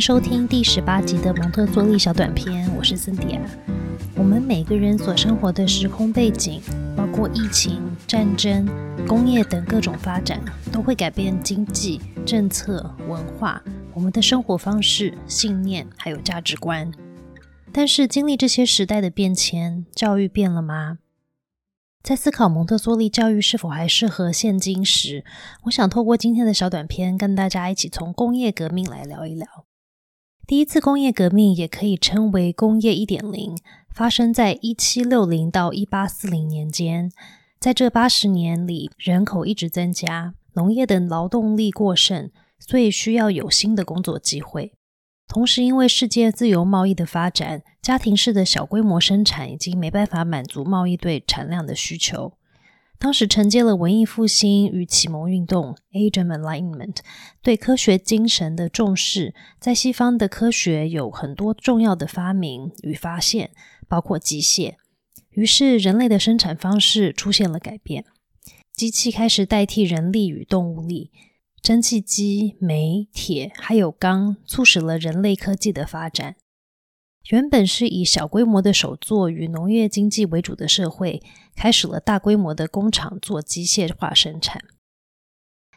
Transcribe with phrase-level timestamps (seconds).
[0.00, 3.40] 收听第十八集的蒙特梭利小短片，我是森迪亚。
[4.14, 6.60] 我们每个人所生活的时空背景，
[6.96, 8.68] 包括疫情、战争、
[9.06, 10.40] 工业等各种发展，
[10.72, 13.62] 都会改变经济、政策、文化、
[13.94, 16.92] 我们的生活方式、信念还有价值观。
[17.72, 20.98] 但是，经历这些时代的变迁，教育变了吗？
[22.02, 25.24] 在思考蒙特梭利教育是否还适合现今时，
[25.64, 29.65] 我想透过今天的小短片，跟大家一起从工业革命来聊一聊。
[30.46, 33.58] 第一次工业革命也可以称为工业一点零，
[33.90, 37.10] 发生在一七六零到一八四零年间。
[37.58, 44.72] 在这八十年里，人口一直增加，农业的劳动力过剩，所以需要有新的工作机会。
[45.26, 52.34] 同时，因为世界自由贸易的发展，家庭式的小规模生产已经没办法满足贸易对产量的需求。
[52.98, 56.96] 当时承接了文艺复兴与启蒙运动 （Asian Enlightenment）
[57.42, 63.50] 对科学精神的重视，在西方的科学有很多重要的发明与发现，
[63.86, 64.74] 包括机械。
[65.30, 68.06] 于是，人类的生产方式出现了改变，
[68.72, 71.10] 机器开始代替人力与动物力。
[71.60, 76.36] 蒸汽机、煤、铁还有钢，促使了人类科技的发展。
[77.28, 81.20] 原本是以小规模的手作与农业经济为主的社会，
[81.56, 84.62] 开始了大规模的工厂做机械化生产。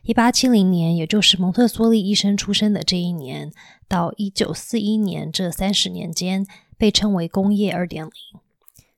[0.03, 3.51] 一八七零年，也就是蒙特梭利医生出生的这一年，
[3.87, 6.45] 到一九四一年这三十年间，
[6.77, 8.11] 被称为工业二点零。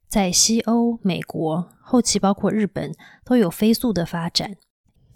[0.09, 2.93] 在西欧、美国，后期包括日本，
[3.23, 4.57] 都有飞速的发展。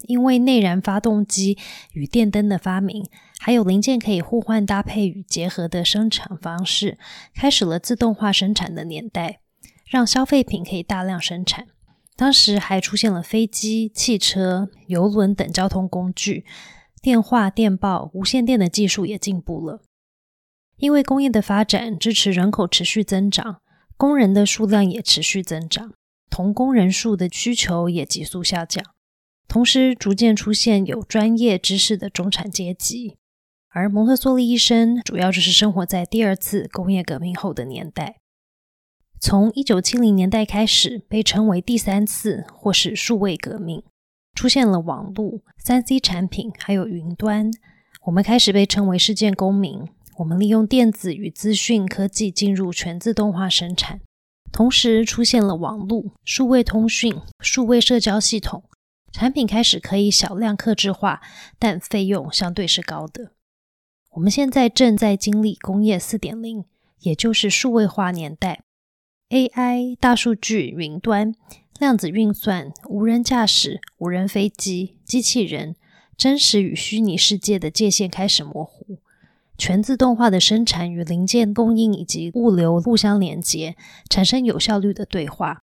[0.08, 1.58] 因为内燃发动机
[1.94, 3.06] 与电灯的发明，
[3.40, 6.98] 还有零件可以互换搭配与结合的生产方式，
[7.36, 9.40] 开始了自动化生产的年代，
[9.86, 11.68] 让消费品可以大量生产。
[12.16, 16.46] 当时还出现了飞机、汽车、游轮等交通工具，
[17.02, 19.82] 电话、电报、无线电的技术也进步了。
[20.78, 23.62] 因为工业的发展支持人口持续增长，
[23.98, 25.94] 工人的数量也持续增长，
[26.30, 28.84] 同工人数的需求也急速下降。
[29.48, 33.18] 同时，逐渐出现有专业知识的中产阶级，
[33.76, 38.16] 而蒙特梭利医生主要就是生活在第二次工业革命后的年代。
[39.20, 43.84] 从一九七零年代开始，被称为第三次或是数位革命，
[44.34, 47.52] 出现了网络、三 C 产品，还有云端。
[48.06, 49.90] 我们开始被称为世界公民。
[50.20, 54.00] 我们利用电子与资讯科技进入全自动化生产，
[54.54, 58.64] 同时出现了网络、数位通讯、数位社交系统。
[59.12, 61.22] 产品开始可以小量克制化，
[61.60, 63.34] 但费用相对是高的。
[64.16, 66.64] 我们现在正在经历工业四点零，
[67.02, 68.64] 也就是数位化年代。
[69.28, 71.36] AI、大数据、云端、
[71.80, 75.76] 量子运算、无人驾驶、无人飞机、机器人，
[76.16, 79.00] 真实与虚拟世界的界限开始模糊。
[79.58, 83.76] 全自动化的生产与零件供应以及物流互相连接，
[84.10, 85.62] 产生有效率的对话。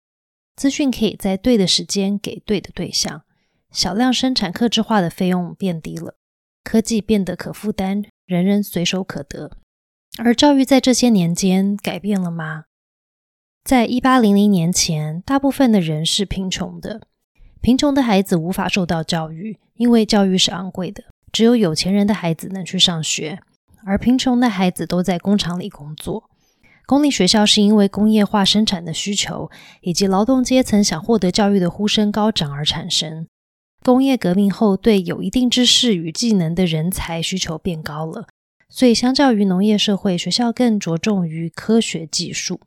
[0.56, 3.22] 资讯可以在对的时间给对的对象。
[3.70, 6.16] 小量生产、克制化的费用变低了，
[6.64, 9.50] 科技变得可负担，人人随手可得。
[10.16, 12.66] 而教育在这些年间改变了吗？
[13.64, 17.00] 在一八零零年前，大部分的人是贫穷的，
[17.60, 21.02] 贫穷的孩子无法受到教育，因为教育是昂贵的，
[21.32, 23.40] 只有有钱人的孩子能去上学，
[23.84, 26.30] 而贫穷的孩子都在工厂里工作。
[26.86, 33.26] 公立学校是因为工业化生产的需求以及劳动阶层想获得教育的呼声高涨而产生。
[33.82, 38.26] 工业革命后，对有一定知识与技能的人才需求变高了，
[38.68, 42.60] 所以相较于农业社会，学校更着重于科学技术，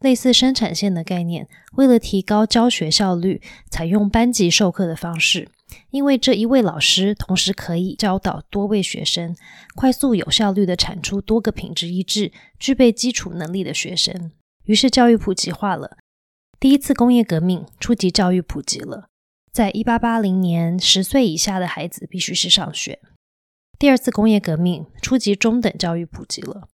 [0.00, 1.46] 类似生产线的概念。
[1.74, 3.40] 为了提高教学效率，
[3.70, 5.48] 采用班级授课的方式，
[5.90, 9.36] 因为这一位老师同时可以教导多位学生，
[9.76, 14.32] 快速有效率的产出多个品质一致、具备基础能力的学生。
[14.64, 15.96] 于是教育普及化了。
[16.58, 19.09] 第一次工业革命初级教育普及了。
[19.52, 23.00] 在一八八零年，十岁以下的孩子必须是上学。
[23.78, 26.68] 第二次工业革命，初级中等教育普及了。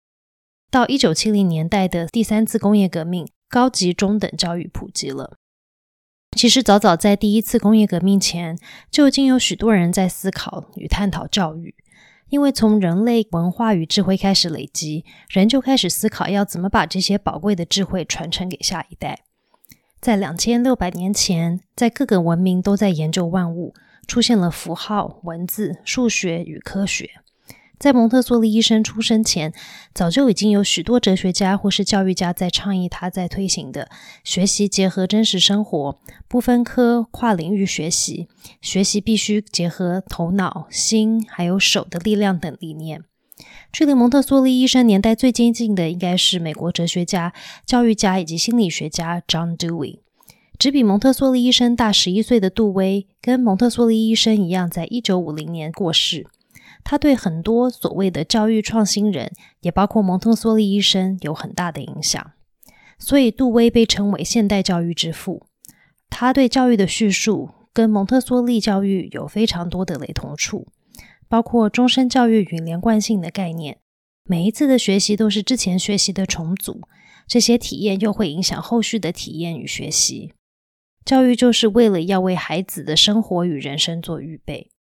[0.70, 5.38] 到一九七零年代的第三次工业革命，高级中等教育普及了。
[6.36, 8.58] 其实，早早在第一次工业革命前，
[8.92, 11.76] 就已经有许多人在思考与探讨教育，
[12.28, 19.24] 因为从人类文化与智慧开始累积，人就开始思考要怎么把这些宝贵的智慧传承给下一代。
[20.06, 23.74] 在两千六百年前，在各个文明都在研究万物，
[24.06, 27.10] 出现了符号、文字、数学与科学。
[27.80, 29.52] 在蒙特梭利医生出生前，
[29.96, 33.90] 早就已经有许多哲学家或是教育家在倡议他在推行的
[34.24, 38.28] 学习结合真实生活、不分科、跨领域学习、
[38.62, 43.02] 学习必须结合头脑、心还有手的力量等理念。
[43.72, 47.34] 距离蒙特梭利医生年代最接近的，应该是美国哲学家、
[47.66, 50.00] 教育家以及心理学家 John Dewey。
[50.58, 56.28] 只比蒙特梭利医生大十一岁的杜威，跟蒙特梭利医生一样，在一九五零年过世。
[56.86, 62.32] 他对很多所谓的教育创新人，也包括蒙特梭利医生，有很大的影响。
[62.98, 65.48] 所以，杜威被称为现代教育之父。
[66.10, 70.68] 他对教育的叙述跟蒙特梭利教育有非常多的雷同处，
[71.28, 73.78] 包括终身教育与连贯性的概念。
[74.24, 76.82] 每一次的学习都是之前学习的重组，
[77.28, 80.34] 这些体验又会影响后续的体验与学习。
[81.04, 84.72] 教育就是为了要为孩子的生活与人生做预备。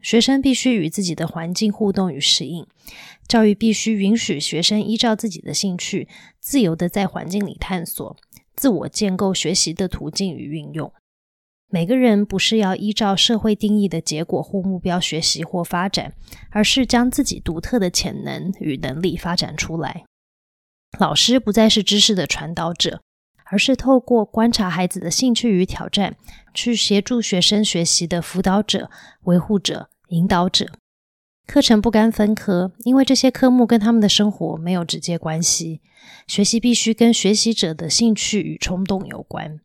[0.00, 2.66] 学生必须与自己的环境互动与适应，
[3.28, 8.16] 教育必须允许学生依照自己的兴趣，自由的在环境里探索，
[8.56, 10.90] 自我建构学习的途径与运用。
[11.70, 16.12] 每个人不是要依照社会定义的结果或目标学习或发展，
[16.50, 20.04] 而是将自己独特的潜能与能力发展出来。
[20.98, 23.00] 老师不再是知识的传导者。
[23.52, 26.14] 而是透过观察孩子的兴趣与挑战，
[26.54, 28.88] 去协助学生学习的辅导者、
[29.22, 30.68] 维护者、引导者。
[31.48, 35.80] 课程不干分科，因为这些科目跟他们的生活没有直接关系。
[36.28, 39.58] 学习必须跟学习者的兴趣与冲动有关。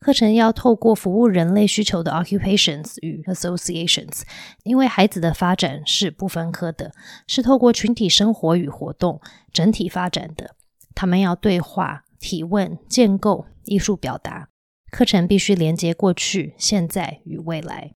[0.00, 4.22] 课程要透过服务人类需求的 occupations 与 associations，
[4.64, 6.92] 因为孩子的发展是不分科的，
[7.26, 9.20] 是透过群体生活与活动
[9.52, 10.56] 整体发展的。
[10.94, 12.04] 他们要对话。
[12.22, 14.50] 提问、建构、艺术表达，
[14.90, 17.92] 课程必须连接过去、现在与未来。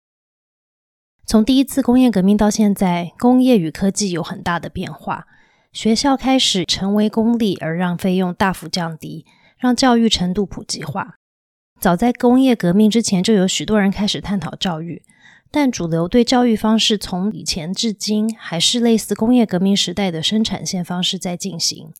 [1.27, 5.27] 从第一次工业革命到现在，工业与科技有很大的变化。
[5.75, 9.27] 学校开始成为公立，而让费用大幅降低，
[9.59, 11.17] 让教育程度普及化。
[11.85, 15.03] 早在工业革命之前，就有许多人开始探讨教育，
[15.51, 21.93] 但主流对教育方式从以前至今还是类似工业革命时代的生产线方式在进行。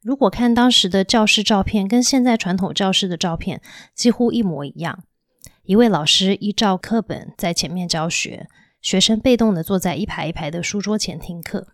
[0.00, 3.60] 如果看当时的教室照片，跟现在传统教室的照片
[3.94, 5.04] 几乎一模一样。
[5.64, 8.48] 一位老师依照课本在前面教学，
[8.80, 11.66] 学生被动的坐在一排一排的书桌前听课。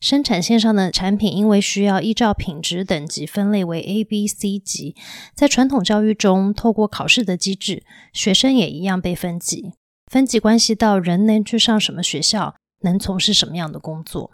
[0.00, 4.94] 生产线上的产品因为需要依照品质等级分类为 A、B、C 级，
[5.34, 9.72] 在传统教育中，透过考试的机制，学生也一样被分级。
[10.10, 14.30] 分级关系到人能去上什么学校，能从事什么样的工作。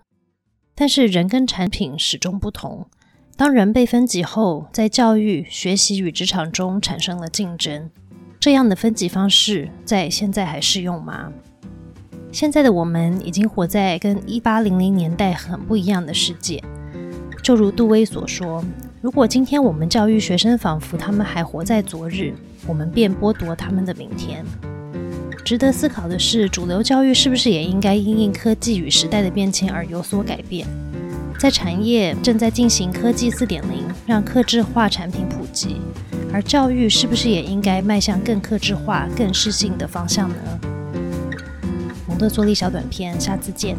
[0.75, 2.87] 但是人跟产品始终不同。
[3.37, 7.91] 当人被分级后，在教育、学习与职场中产生了竞争，
[8.39, 11.33] 这样的分级方式在现在还适用吗？
[12.35, 16.61] 现在的我们已经活在跟一八零零年代很不一样的世界。
[17.41, 18.65] 就如杜威所说
[19.01, 22.35] ：“如果今天我们教育学生，仿佛他们还活在昨日，
[22.67, 24.45] 我们便剥夺他们的明天。”
[25.47, 30.67] 值得思考的是，主流教育是不是也应该因应科技与时代的变迁而有所改变？
[31.39, 35.77] 在产业正在进行科技四点零，让客制化产品普及，
[36.33, 40.74] 而教育是不是也应该迈向更客制化、更适性的方向呢？
[42.15, 43.77] 蒙特梭利小短片，下次见。